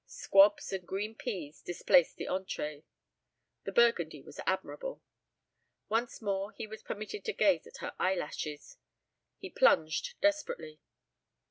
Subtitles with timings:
[0.07, 2.85] Squabs and green peas displaced the entree.
[3.65, 5.03] The burgundy was admirable.
[5.89, 8.77] Once more he was permitted to gaze at her eyelashes.
[9.37, 10.79] He plunged desperately.